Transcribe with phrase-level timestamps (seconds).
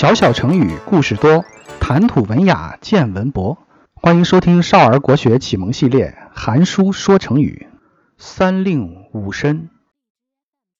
[0.00, 1.44] 小小成语故事多，
[1.78, 3.58] 谈吐文雅见文博。
[3.92, 7.68] 欢迎收听少儿国学启蒙系列《韩书说成语》。
[8.16, 9.68] 三令五申。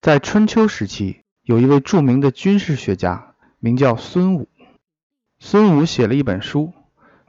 [0.00, 4.48] 在春秋时期，有一位著名的军事学家，名叫孙武。
[5.38, 6.72] 孙武写了一本书，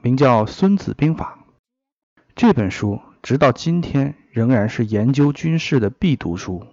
[0.00, 1.40] 名叫《孙子兵法》。
[2.34, 6.66] 这本书直到今天仍然是研究军事的必读书。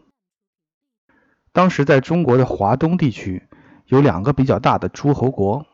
[1.52, 3.44] 当时在中国的华东地区。
[3.90, 5.66] 有两个比较大的诸侯国，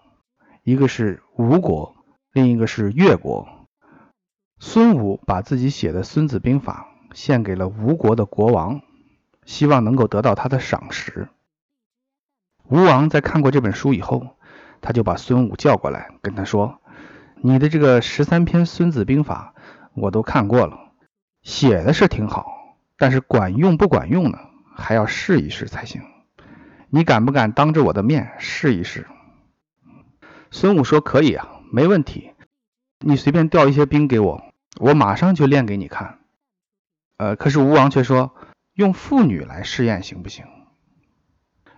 [0.64, 1.94] 一个是吴国，
[2.32, 3.46] 另一个是越国。
[4.58, 8.80] 孙武把自己写的《孙子兵法》献给了吴国的国王，
[9.44, 11.28] 希望能够得到他的赏识。
[12.70, 14.26] 吴王在看过这本书以后，
[14.80, 16.80] 他就把孙武叫过来，跟他说
[17.44, 19.54] ：“你的这个十三篇《孙子兵法》
[19.94, 20.94] 我都看过了，
[21.44, 22.46] 写的是挺好，
[22.98, 24.40] 但是管用不管用呢？
[24.74, 26.02] 还要试一试才行。”
[26.90, 29.08] 你敢不敢当着我的面试一试？
[30.52, 32.32] 孙武说：“可以啊，没问题。
[33.00, 34.44] 你随便调一些兵给我，
[34.80, 36.20] 我马上就练给你看。”
[37.18, 38.36] 呃，可是吴王却说
[38.74, 40.46] ：“用妇女来试验行不行？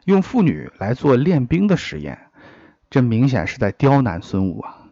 [0.05, 2.29] 用妇女来做练兵的实验，
[2.89, 4.89] 这明显是在刁难孙武啊！”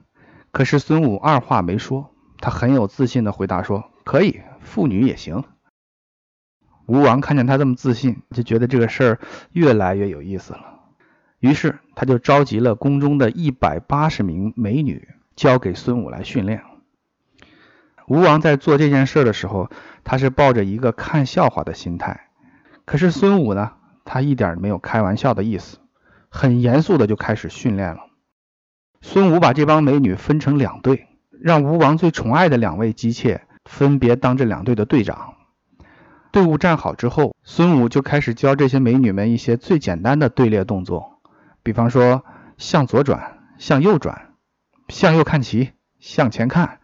[0.51, 5.43] 可是孙武二话没说，他很有自信的回答说：“可以，妇女也行。”
[6.85, 9.19] 吴王看见他这么自信，就觉得这个事儿
[9.51, 10.81] 越来越有意思了。
[11.39, 16.63] 于是他就召集了宫中的一百八十名美女，交给孙武来训练。
[18.07, 19.69] 吴王在做这件事的时候，
[20.03, 22.27] 他是抱着一个看笑话的心态。
[22.85, 23.73] 可是孙武呢，
[24.05, 25.77] 他一点没有开玩笑的意思，
[26.29, 28.01] 很严肃的就开始训练了。
[29.01, 35.33] 孙武把这帮美女分成两队，让吴王最宠爱的两位姬妾分别当这两队的队长。
[36.35, 41.21] 队伍站好之后，孙武就开始教这些美女们一些最简单的队列动作，
[41.63, 42.25] 比方说
[42.57, 44.33] 向左转、向右转、
[44.89, 46.81] 向右看齐、向前看，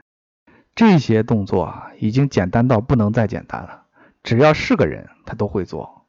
[0.74, 3.84] 这些动作已经简单到不能再简单了，
[4.24, 6.06] 只要是个人他都会做。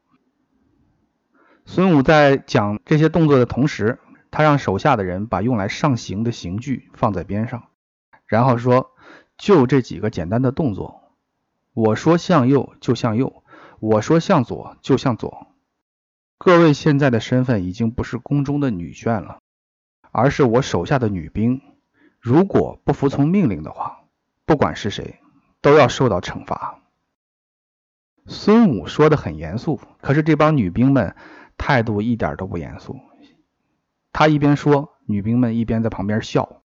[1.66, 3.98] 孙武在讲这些动作的同时，
[4.30, 7.64] 他让手下的人把用来上刑的刑具放在边上，
[8.24, 8.92] 然后说
[9.36, 11.00] ：“就这几个简单的动作。”
[11.74, 13.42] 我说向右就向右，
[13.80, 15.46] 我说向左就向左。
[16.38, 19.38] 各位现在的身份已经不是宫中的女眷了，
[20.10, 21.62] 而是我手下的女兵。
[22.20, 24.04] 如果不服从命令的话，
[24.44, 25.20] 不管是谁，
[25.60, 26.80] 都要受到惩罚。
[28.26, 31.16] 孙武说的很严肃，可是这帮女兵们
[31.56, 33.00] 态度一点都不严肃。
[34.12, 36.62] 他一边说，女兵们一边在旁边笑。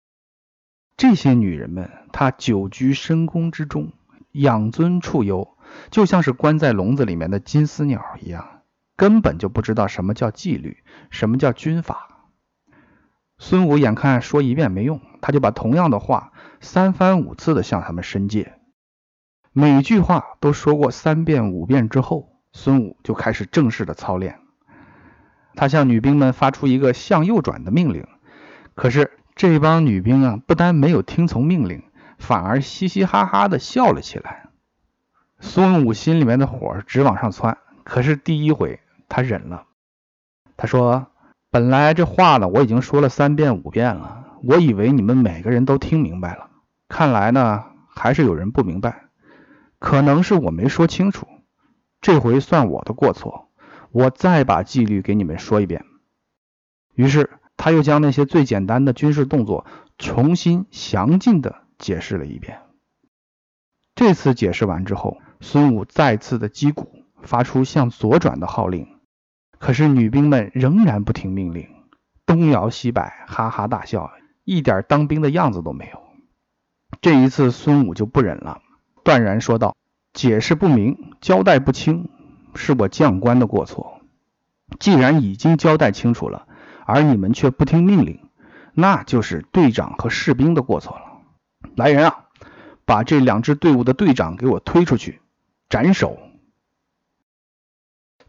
[0.96, 3.92] 这些女人们，她久居深宫之中。
[4.40, 5.56] 养尊处优，
[5.90, 8.62] 就像是关在笼子里面的金丝鸟一样，
[8.96, 10.78] 根本就不知道什么叫纪律，
[11.10, 12.08] 什么叫军法。
[13.38, 18.54] 孙武眼看说一遍没用，他就把同样的话三番五次的向他们申诫。
[19.52, 24.40] 每句话都说过三遍五遍之后，孙武就开始正式的操练。
[25.54, 28.06] 他向女兵们发出一个向右转的命令，
[28.74, 31.82] 可是这帮女兵啊，不但没有听从命令。
[32.18, 34.48] 反而嘻嘻哈哈的笑了起来。
[35.38, 39.64] 孙武心里面的火直往上窜，可是第一回他忍了。
[40.56, 41.08] 他说
[41.52, 46.48] ：“本来这话呢，我已经说了三遍五遍了，我以为你们每个人都听明白了。
[46.88, 49.04] 看来呢，还是有人不明白，
[49.78, 51.26] 可能是我没说清楚。
[52.00, 53.50] 这回算我的过错，
[53.90, 55.84] 我再把纪律给你们说一遍。”
[56.94, 57.28] 于是
[57.58, 59.66] 他又将那些最简单的军事动作
[59.98, 61.65] 重新详尽的。
[61.78, 62.60] 解释了一遍。
[63.94, 68.88] 这次解释完之后，孙武再次的击鼓，发出向左转的号令。
[69.58, 71.68] 可是女兵们仍然不听命令，
[72.26, 74.10] 东摇西摆，哈哈大笑，
[74.44, 76.02] 一点当兵的样子都没有。
[77.00, 78.60] 这一次，孙武就不忍了，
[79.02, 79.74] 断然说道
[80.12, 82.10] ：“解释不明，交代不清，
[82.54, 84.02] 是我将官的过错。
[84.78, 86.46] 既然已经交代清楚了，
[86.84, 88.28] 而你们却不听命令，
[88.74, 91.02] 那就是队长和士兵的过错了。”
[91.74, 92.26] 来人啊，
[92.84, 95.20] 把这两支队伍的队长给我推出去
[95.68, 96.18] 斩首。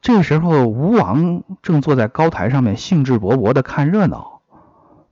[0.02, 4.42] 这个时候，吴王正坐在高台上面，兴致勃勃的看热闹。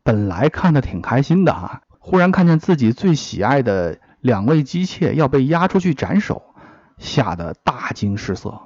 [0.04, 6.54] 本来看的挺开心的啊，忽然看见自己最喜爱的两位姬妾要被押出去斩首，
[6.98, 8.62] 吓得大惊失色。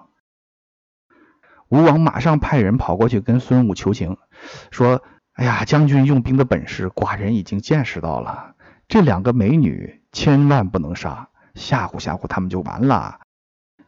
[1.69, 4.17] 吴王马上派人跑过去跟孙武求情，
[4.71, 5.01] 说
[5.33, 8.55] ：“哎呀，将军用兵的本事，寡人已经见识到了。”
[8.89, 13.19] 这两个美女千万不能杀，吓唬吓唬他们就完了。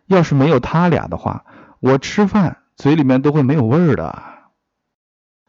[0.05, 1.43] 要是没有他俩的话，
[1.79, 4.23] 我吃饭嘴里面都会没有味儿的。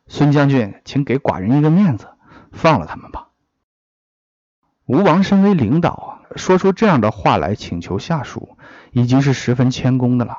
[0.06, 2.08] 孙将军，请给寡人一个面子，
[2.50, 3.28] 放了他们吧。
[4.87, 8.56] 吴王身为领导啊，说出这样的话来请求下属，
[8.90, 10.38] 已经是十分谦恭的了。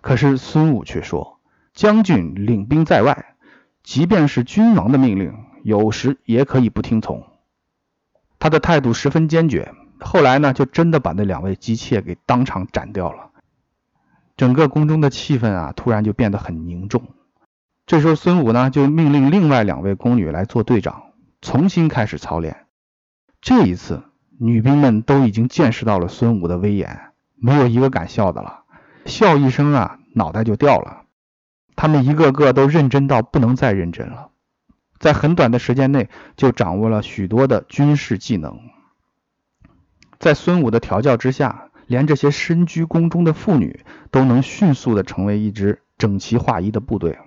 [0.00, 1.38] 可是孙武却说
[1.74, 3.36] ：“将军领兵在外，
[3.84, 5.32] 即便是君王的命令，
[5.62, 7.24] 有时也可以不听从。”
[8.38, 9.72] 他的态度十分坚决。
[10.00, 13.30] 后来呢，就真的把那两位姬妾给当场斩掉了。
[14.36, 17.02] 整个宫中的气氛啊，突然就变得很凝重。
[17.86, 21.02] 这时候，孙武呢就命令另外两位宫女来做队长，
[21.40, 22.66] 重新开始操练。
[23.40, 24.04] 这一次，
[24.38, 28.64] 女兵们都已经见识到了孙武的威严，没有一个敢笑的了，
[29.06, 31.02] 笑一声啊，脑袋就掉了。
[31.74, 34.30] 他们一个个都认真到不能再认真了，
[34.98, 38.58] 在很短的时间内就掌握了许多的军事技能。
[40.18, 47.18] 在孙武的调教之下，连这些身居宫中的妇女都能迅速的成为一支整齐划一的部队。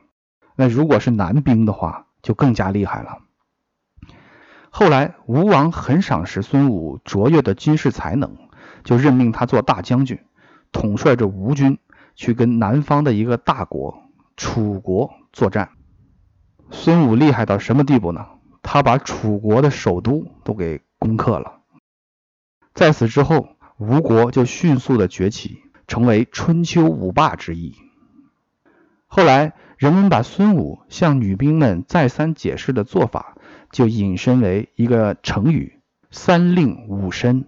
[0.55, 3.19] 那如果是男兵的话，就更加厉害了。
[4.69, 8.37] 后来吴王很赏识孙武卓越的军事才能，
[8.83, 10.19] 就任命他做大将军，
[10.71, 11.79] 统帅着吴军
[12.15, 14.03] 去跟南方的一个大国
[14.37, 15.71] 楚国作战。
[16.71, 18.25] 孙武厉害到什么地步呢？
[18.63, 21.59] 他把楚国的首都都给攻克了。
[22.73, 27.75] 在此之后，吴国就迅速的崛起，成为春秋五霸之一。
[29.07, 33.35] 后来，人们把孙武向女兵们再三解释的做法，
[33.71, 37.45] 就引申为一个成语“三令五申”。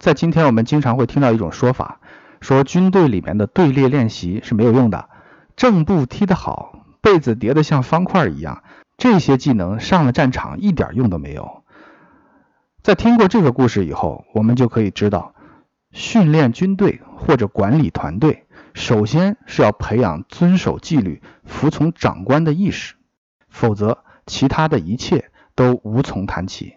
[0.00, 2.00] 在今天，我们经常会听到一种说法，
[2.42, 5.08] 说军队里面的队列练习是没有用的，
[5.56, 8.64] 正步踢得好，被子叠得像方块一样。
[8.98, 11.62] 这些技能上了战场一点用都没有。
[12.82, 15.34] 在听过这个故事以后，我们就可以知道，
[15.92, 18.44] 训练军队或者管理团队，
[18.74, 22.94] 首先是要培养遵守纪律、服从长官的意识，
[23.48, 26.74] 否则其他的一切都无从谈起。